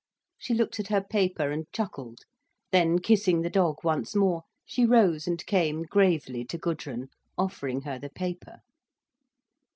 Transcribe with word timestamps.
She 0.39 0.55
looked 0.55 0.79
at 0.79 0.87
her 0.87 1.03
paper 1.03 1.51
and 1.51 1.71
chuckled. 1.71 2.21
Then, 2.71 2.97
kissing 2.97 3.41
the 3.41 3.51
dog 3.51 3.75
once 3.83 4.15
more, 4.15 4.41
she 4.65 4.83
rose 4.83 5.27
and 5.27 5.45
came 5.45 5.83
gravely 5.83 6.43
to 6.45 6.57
Gudrun, 6.57 7.09
offering 7.37 7.81
her 7.81 7.99
the 7.99 8.09
paper. 8.09 8.61